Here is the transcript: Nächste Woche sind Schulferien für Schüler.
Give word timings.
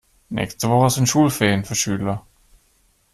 Nächste 0.29 0.67
Woche 0.67 0.89
sind 0.89 1.07
Schulferien 1.07 1.63
für 1.63 1.75
Schüler. 1.75 2.25